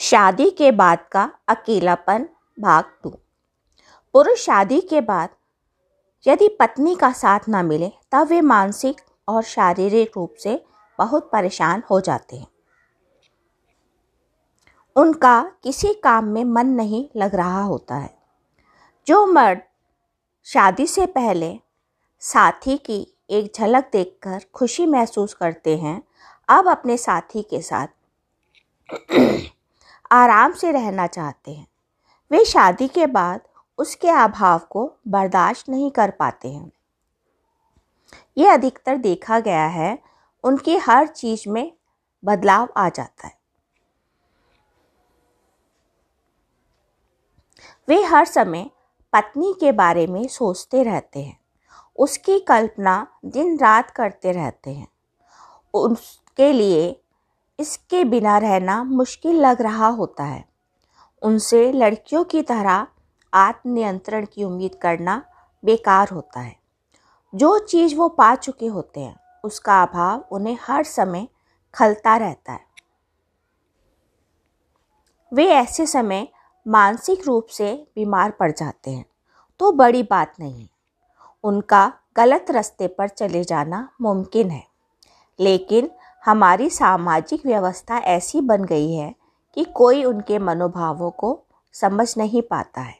शादी 0.00 0.50
के 0.50 0.72
बाद 0.72 0.98
का 1.12 1.32
अकेलापन 1.48 2.28
भाग 2.60 2.84
टू 3.02 3.10
पुरुष 4.12 4.44
शादी 4.44 4.80
के 4.80 5.00
बाद 5.00 5.28
यदि 6.26 6.48
पत्नी 6.48 6.96
का 6.96 7.12
साथ 7.12 7.40
ना 7.48 7.62
मिले, 7.62 7.92
तब 8.12 8.26
वे 8.26 8.40
मानसिक 8.40 8.96
और 9.28 9.42
शारीरिक 9.42 10.12
रूप 10.16 10.34
से 10.42 10.64
बहुत 10.98 11.30
परेशान 11.32 11.82
हो 11.90 12.00
जाते 12.00 12.36
हैं। 12.36 12.46
उनका 14.96 15.52
किसी 15.62 15.94
काम 15.94 16.24
में 16.24 16.44
मन 16.44 16.66
नहीं 16.66 17.08
लग 17.16 17.34
रहा 17.34 17.62
होता 17.62 17.94
है। 17.94 18.18
जो 19.06 19.26
मर्द 19.26 19.62
शादी 20.44 20.86
से 20.86 21.06
पहले 21.06 21.60
साथी 22.20 22.78
की 22.78 23.14
एक 23.30 23.52
झलक 23.56 23.88
देखकर 23.92 24.40
खुशी 24.54 24.86
महसूस 24.86 25.34
करते 25.34 25.78
हैं, 25.78 26.02
अब 26.48 26.68
अपने 26.68 26.96
साथी 26.96 27.42
के 27.42 27.62
साथ 27.62 27.86
आराम 30.12 30.52
से 30.52 30.72
रहना 30.72 31.06
चाहते 31.06 31.54
हैं। 31.54 31.66
वे 32.30 32.44
शादी 32.44 32.88
के 32.88 33.06
बाद 33.06 33.40
उसके 33.78 34.08
अभाव 34.08 34.58
को 34.58 34.92
बर्दाश्त 35.08 35.68
नहीं 35.68 35.90
कर 35.90 36.10
पाते 36.10 36.48
हैं। 36.52 36.72
ये 38.38 38.48
अधिकतर 38.48 38.96
देखा 38.96 39.40
गया 39.40 39.66
है, 39.66 39.98
उनकी 40.44 40.76
हर 40.76 41.06
चीज़ 41.06 41.48
में 41.48 41.72
बदलाव 42.24 42.68
आ 42.76 42.88
जाता 42.88 43.26
है। 43.26 43.38
वे 47.88 48.04
हर 48.04 48.24
समय 48.24 48.70
पत्नी 49.12 49.54
के 49.60 49.72
बारे 49.72 50.06
में 50.06 50.28
सोचते 50.28 50.82
रहते 50.82 51.22
हैं। 51.22 51.40
उसकी 51.96 52.40
कल्पना 52.40 53.06
दिन 53.24 53.58
रात 53.58 53.90
करते 53.90 54.32
रहते 54.32 54.70
हैं। 54.70 54.88
उसके 55.74 56.52
लिए 56.52 57.02
इसके 57.58 58.02
बिना 58.04 58.36
रहना 58.38 58.82
मुश्किल 58.84 59.40
लग 59.40 59.62
रहा 59.62 59.86
होता 59.88 60.24
है। 60.24 60.44
उनसे 61.22 61.70
लड़कियों 61.72 62.22
की 62.24 62.42
तरह 62.42 62.86
आत्मनियंत्रण 63.32 64.26
की 64.26 64.44
उम्मीद 64.44 64.74
करना 64.74 65.22
बेकार 65.62 66.08
होता 66.08 66.40
है। 66.40 66.56
जो 67.32 67.58
चीज़ 67.60 67.94
वो 67.96 68.08
पा 68.08 68.34
चुके 68.34 68.66
होते 68.66 69.00
हैं, 69.00 69.16
उसका 69.44 69.82
अभाव 69.82 70.24
उन्हें 70.32 70.56
हर 70.60 70.84
समय 70.84 71.26
खलता 71.74 72.16
रहता 72.16 72.52
है। 72.52 72.66
वे 75.32 75.46
ऐसे 75.46 75.86
समय 75.86 76.26
मानसिक 76.66 77.26
रूप 77.26 77.46
से 77.46 77.72
बीमार 77.96 78.30
पड़ 78.30 78.50
जाते 78.52 78.90
हैं 78.90 79.04
तो 79.60 79.70
बड़ी 79.72 80.02
बात 80.02 80.34
नहीं। 80.40 80.68
उनका 81.44 81.92
गलत 82.16 82.50
रास्ते 82.50 82.86
पर 82.88 83.08
चले 83.08 83.42
जाना 83.44 83.88
मुमकिन 84.00 84.50
है, 84.50 84.64
लेकिन 85.38 85.90
हमारी 86.24 86.70
सामाजिक 86.70 87.46
व्यवस्था 87.46 87.98
ऐसी 87.98 88.40
बन 88.40 88.64
गई 88.64 88.92
है 88.92 89.14
कि 89.56 89.64
कोई 89.64 90.04
उनके 90.04 90.38
मनोभावों 90.38 91.10
को 91.10 91.38
समझ 91.72 92.14
नहीं 92.18 92.42
पाता 92.42 92.80
है। 92.80 92.96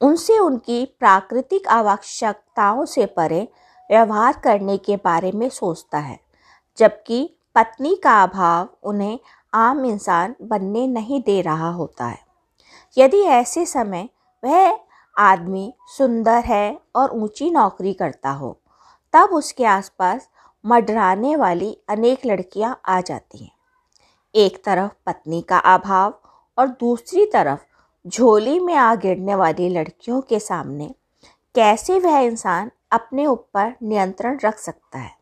उनसे 0.00 0.38
उनकी 0.38 0.84
प्राकृतिक 0.98 1.68
आवश्यकताओं 1.68 2.84
से 2.84 3.06
परे 3.06 3.40
व्यवहार 3.90 4.40
करने 4.44 4.76
के 4.76 4.96
बारे 4.96 5.32
में 5.32 5.48
सोचता 5.48 5.98
है, 5.98 6.18
जबकि 6.78 7.36
पत्नी 7.54 7.94
का 7.94 8.22
अभाव 8.22 8.68
उन्हें 8.82 9.18
आम 9.54 9.84
इंसान 9.84 10.34
बनने 10.42 10.86
नहीं 10.86 11.20
दे 11.20 11.40
रहा 11.40 11.70
होता 11.70 12.06
है। 12.06 12.18
यदि 12.96 13.22
ऐसे 13.22 13.66
समय 13.66 14.08
वह 14.42 14.78
आदमी 15.16 15.72
सुंदर 15.88 16.44
है 16.44 16.78
और 16.96 17.10
ऊँची 17.10 17.50
नौकरी 17.50 17.92
करता 17.92 18.30
हो 18.30 18.58
तब 19.12 19.28
उसके 19.32 19.64
आसपास 19.64 20.28
मडराने 20.66 21.36
वाली 21.36 21.78
अनेक 21.88 22.26
लड़कियाँ 22.26 22.80
आ 22.86 23.00
जाती 23.00 23.38
हैं। 23.38 23.50
एक 24.34 24.64
तरफ़ 24.64 24.92
पत्नी 25.06 25.42
का 25.42 25.58
अभाव 25.58 26.20
और 26.58 26.68
दूसरी 26.68 27.26
तरफ़ 27.26 27.60
झोली 28.08 28.60
में 28.60 28.74
आ 28.74 28.94
गिरने 28.94 29.34
वाली 29.34 29.68
लड़कियों 29.68 30.20
के 30.20 30.38
सामने 30.38 30.94
कैसे 31.54 31.98
वह 31.98 32.18
इंसान 32.18 32.70
अपने 32.90 33.26
ऊपर 33.26 33.74
नियंत्रण 33.82 34.38
रख 34.44 34.58
सकता 34.58 34.98
है? 34.98 35.16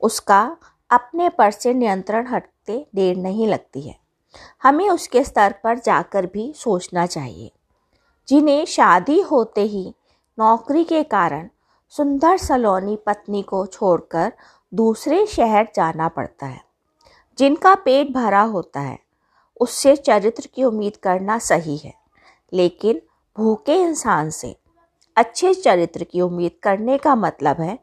उसका 0.00 0.56
अपने 0.90 1.28
पर 1.28 1.50
से 1.50 1.74
नियंत्रण 1.74 2.26
हटते 2.26 2.86
देर 2.94 3.16
नहीं 3.16 3.46
लगती 3.46 3.80
है। 3.80 3.96
हमें 4.62 4.90
उसके 4.90 5.24
स्तर 5.24 5.54
पर 5.64 5.78
जाकर 5.78 6.26
भी 6.26 6.52
सोचना 6.56 7.06
चाहिए। 7.06 7.52
जिन्हें 8.28 8.64
शादी 8.64 9.20
होते 9.20 9.60
ही 9.60 9.94
नौकरी 10.38 10.84
के 10.84 11.02
कारण 11.02 11.48
सुंदर 11.94 12.36
सलोनी 12.38 12.96
पत्नी 13.06 13.42
को 13.42 13.64
छोड़कर 13.66 14.32
दूसरे 14.72 15.24
शहर 15.26 15.68
जाना 15.76 16.08
पड़ता 16.08 16.46
है, 16.46 16.60
जिनका 17.38 17.74
पेट 17.74 18.12
भरा 18.12 18.42
होता 18.42 18.80
है। 18.80 18.98
उससे 19.60 19.94
चरित्र 19.96 20.48
की 20.54 20.64
उम्मीद 20.64 20.96
करना 20.96 21.38
सही 21.40 21.76
है, 21.76 21.92
लेकिन 22.52 23.00
भूखे 23.36 23.80
इंसान 23.82 24.30
से 24.30 24.54
अच्छे 25.16 25.54
चरित्र 25.54 26.04
की 26.04 26.20
उम्मीद 26.20 26.52
करने 26.62 26.98
का 26.98 27.14
मतलब 27.16 27.60
है 27.60 27.78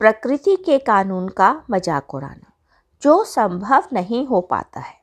प्रकृति 0.00 0.56
के 0.56 0.78
कानून 0.80 1.28
का 1.30 1.54
मज़ाक 1.70 2.14
उड़ाना, 2.14 2.52
जो 3.02 3.22
संभव 3.24 3.84
नहीं 3.92 4.26
हो 4.26 4.40
पाता 4.42 4.80
है। 4.80 5.00